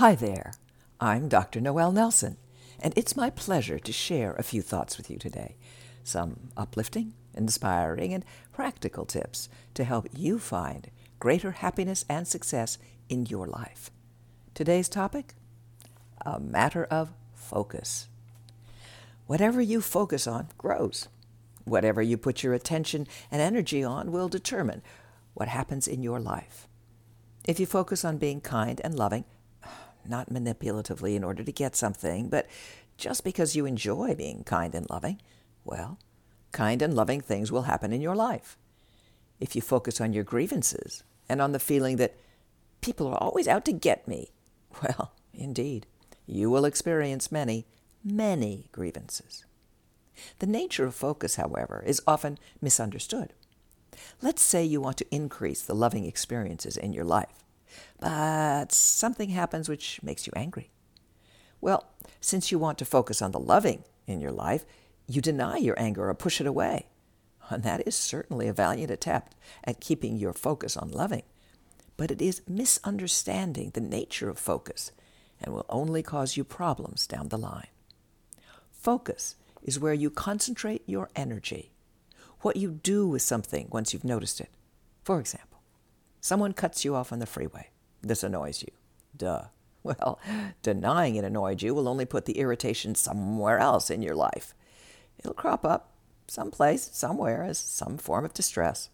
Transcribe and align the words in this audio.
Hi 0.00 0.14
there. 0.14 0.54
I'm 0.98 1.28
Dr. 1.28 1.60
Noel 1.60 1.92
Nelson, 1.92 2.38
and 2.80 2.94
it's 2.96 3.18
my 3.18 3.28
pleasure 3.28 3.78
to 3.78 3.92
share 3.92 4.32
a 4.32 4.42
few 4.42 4.62
thoughts 4.62 4.96
with 4.96 5.10
you 5.10 5.18
today. 5.18 5.56
Some 6.02 6.48
uplifting, 6.56 7.12
inspiring, 7.34 8.14
and 8.14 8.24
practical 8.50 9.04
tips 9.04 9.50
to 9.74 9.84
help 9.84 10.08
you 10.16 10.38
find 10.38 10.90
greater 11.18 11.50
happiness 11.50 12.06
and 12.08 12.26
success 12.26 12.78
in 13.10 13.26
your 13.26 13.46
life. 13.46 13.90
Today's 14.54 14.88
topic 14.88 15.34
a 16.24 16.40
matter 16.40 16.86
of 16.86 17.12
focus. 17.34 18.08
Whatever 19.26 19.60
you 19.60 19.82
focus 19.82 20.26
on 20.26 20.48
grows. 20.56 21.08
Whatever 21.64 22.00
you 22.00 22.16
put 22.16 22.42
your 22.42 22.54
attention 22.54 23.06
and 23.30 23.42
energy 23.42 23.84
on 23.84 24.12
will 24.12 24.30
determine 24.30 24.80
what 25.34 25.48
happens 25.48 25.86
in 25.86 26.02
your 26.02 26.20
life. 26.20 26.66
If 27.46 27.60
you 27.60 27.66
focus 27.66 28.02
on 28.02 28.16
being 28.16 28.40
kind 28.40 28.80
and 28.82 28.94
loving, 28.94 29.26
not 30.08 30.30
manipulatively 30.30 31.14
in 31.14 31.24
order 31.24 31.42
to 31.42 31.52
get 31.52 31.76
something, 31.76 32.28
but 32.28 32.46
just 32.96 33.24
because 33.24 33.56
you 33.56 33.66
enjoy 33.66 34.14
being 34.14 34.44
kind 34.44 34.74
and 34.74 34.88
loving, 34.90 35.20
well, 35.64 35.98
kind 36.52 36.82
and 36.82 36.94
loving 36.94 37.20
things 37.20 37.50
will 37.50 37.62
happen 37.62 37.92
in 37.92 38.00
your 38.00 38.16
life. 38.16 38.56
If 39.38 39.56
you 39.56 39.62
focus 39.62 40.00
on 40.00 40.12
your 40.12 40.24
grievances 40.24 41.02
and 41.28 41.40
on 41.40 41.52
the 41.52 41.58
feeling 41.58 41.96
that 41.96 42.16
people 42.80 43.08
are 43.08 43.22
always 43.22 43.48
out 43.48 43.64
to 43.66 43.72
get 43.72 44.06
me, 44.06 44.30
well, 44.82 45.12
indeed, 45.32 45.86
you 46.26 46.50
will 46.50 46.64
experience 46.64 47.32
many, 47.32 47.66
many 48.04 48.68
grievances. 48.72 49.44
The 50.38 50.46
nature 50.46 50.84
of 50.84 50.94
focus, 50.94 51.36
however, 51.36 51.82
is 51.86 52.02
often 52.06 52.38
misunderstood. 52.60 53.32
Let's 54.22 54.42
say 54.42 54.64
you 54.64 54.80
want 54.80 54.98
to 54.98 55.14
increase 55.14 55.62
the 55.62 55.74
loving 55.74 56.04
experiences 56.04 56.76
in 56.76 56.92
your 56.92 57.04
life, 57.04 57.44
but 57.98 58.72
something 58.72 59.30
happens 59.30 59.68
which 59.68 60.02
makes 60.02 60.26
you 60.26 60.32
angry. 60.36 60.70
Well, 61.60 61.86
since 62.20 62.50
you 62.50 62.58
want 62.58 62.78
to 62.78 62.84
focus 62.84 63.20
on 63.20 63.32
the 63.32 63.38
loving 63.38 63.84
in 64.06 64.20
your 64.20 64.32
life, 64.32 64.64
you 65.06 65.20
deny 65.20 65.56
your 65.56 65.78
anger 65.78 66.08
or 66.08 66.14
push 66.14 66.40
it 66.40 66.46
away. 66.46 66.86
And 67.48 67.62
that 67.64 67.86
is 67.86 67.96
certainly 67.96 68.46
a 68.46 68.52
valiant 68.52 68.90
attempt 68.90 69.34
at 69.64 69.80
keeping 69.80 70.16
your 70.16 70.32
focus 70.32 70.76
on 70.76 70.90
loving. 70.90 71.24
But 71.96 72.10
it 72.10 72.22
is 72.22 72.42
misunderstanding 72.48 73.70
the 73.70 73.80
nature 73.80 74.30
of 74.30 74.38
focus 74.38 74.92
and 75.40 75.52
will 75.52 75.66
only 75.68 76.02
cause 76.02 76.36
you 76.36 76.44
problems 76.44 77.06
down 77.06 77.28
the 77.28 77.38
line. 77.38 77.66
Focus 78.70 79.36
is 79.62 79.80
where 79.80 79.92
you 79.92 80.10
concentrate 80.10 80.82
your 80.86 81.10
energy, 81.16 81.72
what 82.40 82.56
you 82.56 82.70
do 82.70 83.06
with 83.06 83.22
something 83.22 83.68
once 83.70 83.92
you've 83.92 84.04
noticed 84.04 84.40
it. 84.40 84.50
For 85.02 85.18
example, 85.20 85.49
someone 86.20 86.52
cuts 86.52 86.84
you 86.84 86.94
off 86.94 87.12
on 87.12 87.18
the 87.18 87.26
freeway. 87.26 87.70
This 88.02 88.22
annoys 88.22 88.62
you. 88.62 88.72
Duh. 89.16 89.44
Well, 89.82 90.20
denying 90.60 91.14
it 91.14 91.24
annoyed 91.24 91.62
you 91.62 91.74
will 91.74 91.88
only 91.88 92.04
put 92.04 92.26
the 92.26 92.38
irritation 92.38 92.94
somewhere 92.94 93.58
else 93.58 93.88
in 93.88 94.02
your 94.02 94.14
life. 94.14 94.54
It'll 95.18 95.32
crop 95.32 95.64
up 95.64 95.94
someplace, 96.26 96.90
somewhere, 96.92 97.42
as 97.42 97.58
some 97.58 97.96
form 97.96 98.26
of 98.26 98.34
distress. 98.34 98.90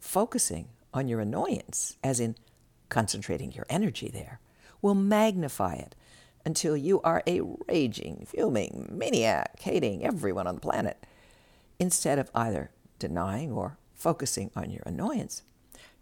Focusing 0.00 0.70
on 0.92 1.06
your 1.06 1.20
annoyance, 1.20 1.96
as 2.02 2.18
in 2.18 2.34
concentrating 2.88 3.52
your 3.52 3.66
energy 3.70 4.08
there, 4.08 4.40
will 4.82 4.94
magnify 4.94 5.74
it 5.74 5.94
until 6.44 6.76
you 6.76 7.00
are 7.02 7.22
a 7.26 7.40
raging, 7.68 8.26
fuming 8.28 8.88
maniac 8.90 9.58
hating 9.60 10.04
everyone 10.04 10.46
on 10.46 10.56
the 10.56 10.60
planet. 10.60 11.06
Instead 11.78 12.18
of 12.18 12.30
either 12.34 12.70
denying 12.98 13.50
or 13.50 13.78
focusing 13.94 14.50
on 14.54 14.70
your 14.70 14.82
annoyance, 14.84 15.42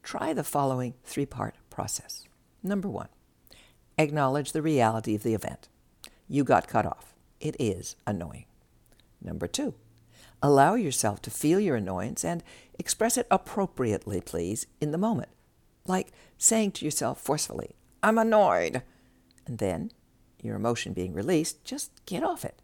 try 0.03 0.33
the 0.33 0.45
following 0.45 0.95
three 1.05 1.27
part 1.27 1.55
process. 1.71 2.25
Number 2.63 2.89
one, 2.89 3.09
acknowledge 3.99 4.53
the 4.53 4.63
reality 4.63 5.15
of 5.15 5.23
the 5.23 5.35
event. 5.35 5.69
You 6.29 6.45
got 6.45 6.69
cut 6.69 6.87
off. 6.87 7.15
It 7.41 7.57
is 7.59 7.97
annoying. 8.07 8.47
Number 9.21 9.47
two, 9.47 9.75
allow 10.43 10.75
yourself 10.75 11.23
to 11.23 11.31
feel 11.31 11.61
your 11.61 11.77
annoyance 11.77 12.25
and 12.25 12.43
express 12.79 13.17
it 13.17 13.27
appropriately, 13.31 14.21
please, 14.21 14.67
in 14.81 14.93
the 14.93 14.99
moment. 14.99 15.29
Like 15.87 16.13
saying 16.39 16.73
to 16.73 16.85
yourself 16.85 17.21
forcefully, 17.21 17.75
I'm 18.03 18.19
annoyed. 18.19 18.83
And 19.47 19.59
then 19.59 19.91
your 20.43 20.57
emotion 20.57 20.93
being 20.93 21.13
released, 21.13 21.65
just 21.65 21.91
get 22.07 22.23
off 22.23 22.45
it. 22.45 22.61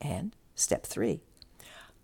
And 0.00 0.34
step 0.54 0.84
three, 0.86 1.20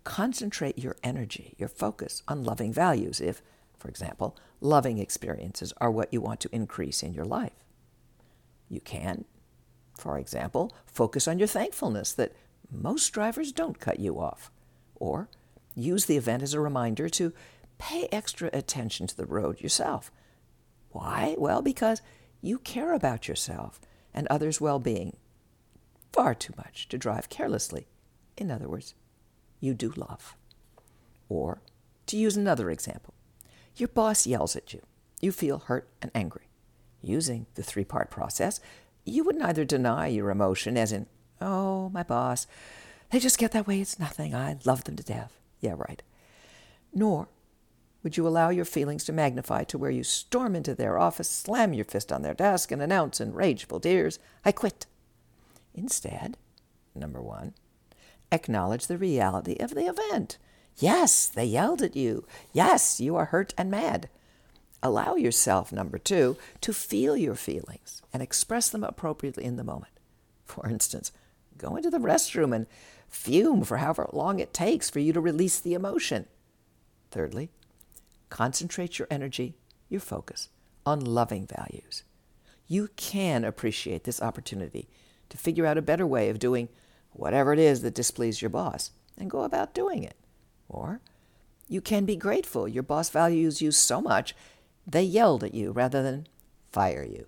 concentrate 0.03 0.77
your 0.77 0.95
energy, 1.03 1.53
your 1.57 1.69
focus 1.69 2.23
on 2.27 2.43
loving 2.43 2.71
values 2.71 3.19
if, 3.19 3.41
for 3.77 3.89
example, 3.89 4.37
loving 4.59 4.97
experiences 4.97 5.73
are 5.77 5.91
what 5.91 6.11
you 6.11 6.21
want 6.21 6.39
to 6.41 6.49
increase 6.55 7.03
in 7.03 7.13
your 7.13 7.25
life. 7.25 7.65
You 8.69 8.81
can, 8.81 9.25
for 9.97 10.17
example, 10.17 10.75
focus 10.85 11.27
on 11.27 11.39
your 11.39 11.47
thankfulness 11.47 12.13
that 12.13 12.33
most 12.71 13.09
drivers 13.09 13.51
don't 13.51 13.79
cut 13.79 13.99
you 13.99 14.19
off. 14.19 14.51
Or 14.95 15.29
use 15.75 16.05
the 16.05 16.17
event 16.17 16.43
as 16.43 16.53
a 16.53 16.59
reminder 16.59 17.07
to 17.09 17.33
pay 17.77 18.07
extra 18.11 18.49
attention 18.51 19.07
to 19.07 19.15
the 19.15 19.25
road 19.25 19.61
yourself. 19.61 20.11
Why? 20.89 21.35
Well, 21.37 21.61
because 21.61 22.01
you 22.41 22.59
care 22.59 22.93
about 22.93 23.27
yourself 23.27 23.79
and 24.13 24.27
others' 24.27 24.59
well 24.59 24.79
being 24.79 25.15
far 26.11 26.33
too 26.33 26.53
much 26.57 26.87
to 26.89 26.97
drive 26.97 27.29
carelessly. 27.29 27.87
In 28.35 28.49
other 28.49 28.67
words, 28.67 28.95
you 29.59 29.73
do 29.73 29.93
love. 29.95 30.35
Or, 31.29 31.61
to 32.07 32.17
use 32.17 32.37
another 32.37 32.71
example, 32.71 33.13
your 33.79 33.89
boss 33.89 34.27
yells 34.27 34.55
at 34.55 34.73
you. 34.73 34.81
You 35.21 35.31
feel 35.31 35.59
hurt 35.59 35.87
and 36.01 36.11
angry. 36.13 36.49
Using 37.01 37.45
the 37.55 37.63
three 37.63 37.85
part 37.85 38.09
process, 38.09 38.59
you 39.05 39.23
would 39.23 39.35
neither 39.35 39.65
deny 39.65 40.07
your 40.07 40.29
emotion, 40.29 40.77
as 40.77 40.91
in, 40.91 41.07
oh, 41.39 41.89
my 41.89 42.03
boss, 42.03 42.47
they 43.11 43.19
just 43.19 43.37
get 43.37 43.51
that 43.51 43.67
way, 43.67 43.79
it's 43.79 43.99
nothing, 43.99 44.35
I 44.35 44.57
love 44.65 44.83
them 44.83 44.95
to 44.97 45.03
death. 45.03 45.39
Yeah, 45.61 45.75
right. 45.77 46.01
Nor 46.93 47.29
would 48.03 48.17
you 48.17 48.27
allow 48.27 48.49
your 48.49 48.65
feelings 48.65 49.03
to 49.05 49.13
magnify 49.13 49.63
to 49.65 49.77
where 49.77 49.91
you 49.91 50.03
storm 50.03 50.55
into 50.55 50.75
their 50.75 50.97
office, 50.97 51.29
slam 51.29 51.73
your 51.73 51.85
fist 51.85 52.11
on 52.11 52.21
their 52.21 52.33
desk, 52.33 52.71
and 52.71 52.81
announce 52.81 53.19
in 53.19 53.33
rageful 53.33 53.79
tears, 53.79 54.19
I 54.45 54.51
quit? 54.51 54.85
Instead, 55.73 56.37
number 56.95 57.21
one, 57.21 57.53
acknowledge 58.31 58.87
the 58.87 58.97
reality 58.97 59.55
of 59.59 59.75
the 59.75 59.87
event. 59.87 60.37
Yes, 60.77 61.27
they 61.27 61.45
yelled 61.45 61.81
at 61.81 61.95
you. 61.95 62.25
Yes, 62.53 62.99
you 62.99 63.15
are 63.15 63.25
hurt 63.25 63.53
and 63.57 63.71
mad. 63.71 64.09
Allow 64.83 65.15
yourself, 65.15 65.71
number 65.71 65.97
two, 65.97 66.37
to 66.61 66.71
feel 66.71 67.17
your 67.17 67.35
feelings 67.35 68.01
and 68.13 68.21
express 68.21 68.69
them 68.69 68.83
appropriately 68.83 69.43
in 69.43 69.55
the 69.55 69.63
moment. 69.63 69.93
For 70.45 70.69
instance, 70.69 71.11
go 71.57 71.75
into 71.75 71.89
the 71.89 71.97
restroom 71.97 72.55
and 72.55 72.67
fume 73.07 73.63
for 73.63 73.77
however 73.77 74.07
long 74.13 74.39
it 74.39 74.53
takes 74.53 74.89
for 74.89 74.99
you 74.99 75.13
to 75.13 75.21
release 75.21 75.59
the 75.59 75.73
emotion. 75.73 76.27
Thirdly, 77.09 77.49
Concentrate 78.29 78.99
your 78.99 79.07
energy, 79.09 79.55
your 79.89 80.01
focus 80.01 80.49
on 80.85 80.99
loving 80.99 81.47
values. 81.47 82.03
You 82.67 82.89
can 82.95 83.45
appreciate 83.45 84.03
this 84.03 84.21
opportunity 84.21 84.89
to 85.29 85.37
figure 85.37 85.65
out 85.65 85.77
a 85.77 85.81
better 85.81 86.05
way 86.05 86.29
of 86.29 86.39
doing 86.39 86.69
whatever 87.11 87.53
it 87.53 87.59
is 87.59 87.81
that 87.81 87.93
displeased 87.93 88.41
your 88.41 88.49
boss 88.49 88.91
and 89.17 89.29
go 89.29 89.43
about 89.43 89.73
doing 89.73 90.03
it. 90.03 90.15
Or 90.69 91.01
you 91.67 91.81
can 91.81 92.05
be 92.05 92.15
grateful 92.15 92.67
your 92.67 92.83
boss 92.83 93.09
values 93.09 93.61
you 93.61 93.71
so 93.71 94.01
much 94.01 94.35
they 94.85 95.03
yelled 95.03 95.43
at 95.43 95.53
you 95.53 95.71
rather 95.71 96.01
than 96.01 96.27
fire 96.71 97.03
you. 97.03 97.25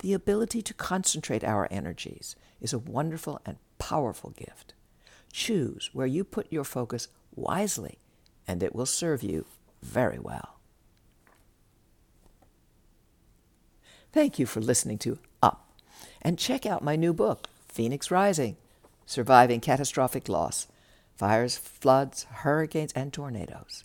The 0.00 0.12
ability 0.12 0.60
to 0.62 0.74
concentrate 0.74 1.42
our 1.42 1.66
energies 1.70 2.36
is 2.60 2.72
a 2.74 2.78
wonderful 2.78 3.40
and 3.46 3.56
powerful 3.78 4.30
gift. 4.30 4.74
Choose 5.32 5.90
where 5.92 6.06
you 6.06 6.24
put 6.24 6.52
your 6.52 6.64
focus 6.64 7.08
wisely, 7.34 7.98
and 8.46 8.62
it 8.62 8.74
will 8.74 8.86
serve 8.86 9.22
you 9.22 9.46
very 9.82 10.18
well. 10.18 10.58
Thank 14.12 14.38
you 14.38 14.46
for 14.46 14.60
listening 14.60 14.98
to 14.98 15.18
Up, 15.42 15.68
and 16.22 16.38
check 16.38 16.66
out 16.66 16.84
my 16.84 16.96
new 16.96 17.12
book, 17.12 17.48
Phoenix 17.68 18.10
Rising 18.10 18.56
Surviving 19.06 19.60
Catastrophic 19.60 20.28
Loss 20.28 20.66
Fires, 21.16 21.56
Floods, 21.56 22.24
Hurricanes, 22.24 22.92
and 22.92 23.12
Tornadoes. 23.12 23.84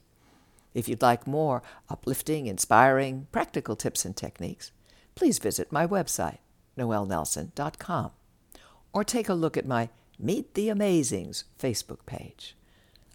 If 0.74 0.88
you'd 0.88 1.02
like 1.02 1.28
more 1.28 1.64
uplifting, 1.90 2.48
inspiring, 2.48 3.28
practical 3.32 3.76
tips 3.76 4.06
and 4.06 4.16
techniques, 4.16 4.72
please 5.16 5.40
visit 5.40 5.72
my 5.72 5.86
website, 5.86 6.40
noelnelson.com, 6.78 8.12
or 8.94 9.04
take 9.04 9.30
a 9.30 9.34
look 9.34 9.58
at 9.58 9.68
my 9.68 9.90
Meet 10.22 10.54
the 10.54 10.68
Amazings 10.68 11.46
Facebook 11.58 12.06
page. 12.06 12.56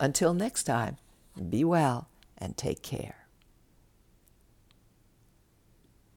Until 0.01 0.33
next 0.33 0.65
time, 0.65 0.97
be 1.51 1.65
well 1.65 2.09
and 2.39 2.57
take 2.57 2.83
care. 2.83 3.24